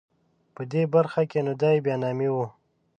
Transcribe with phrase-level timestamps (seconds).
[0.55, 2.37] په دې برخه کې نو دای بیا نامي و.